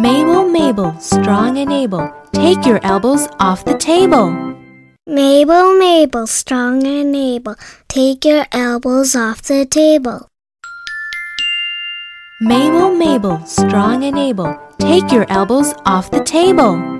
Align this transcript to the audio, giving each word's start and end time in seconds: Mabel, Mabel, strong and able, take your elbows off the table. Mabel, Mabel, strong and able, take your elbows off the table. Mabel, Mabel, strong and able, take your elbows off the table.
Mabel, 0.00 0.48
Mabel, 0.48 0.94
strong 1.00 1.58
and 1.58 1.72
able, 1.72 2.08
take 2.32 2.64
your 2.64 2.78
elbows 2.84 3.26
off 3.40 3.64
the 3.64 3.76
table. 3.76 4.30
Mabel, 5.08 5.76
Mabel, 5.76 6.24
strong 6.28 6.86
and 6.86 7.16
able, 7.16 7.56
take 7.88 8.24
your 8.24 8.46
elbows 8.52 9.16
off 9.16 9.42
the 9.42 9.66
table. 9.66 10.28
Mabel, 12.40 12.94
Mabel, 12.94 13.44
strong 13.44 14.04
and 14.04 14.16
able, 14.16 14.56
take 14.78 15.10
your 15.10 15.26
elbows 15.28 15.74
off 15.84 16.12
the 16.12 16.22
table. 16.22 16.97